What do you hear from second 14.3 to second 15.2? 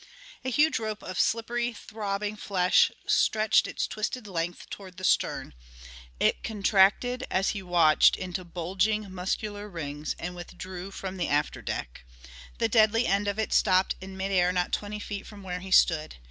air not twenty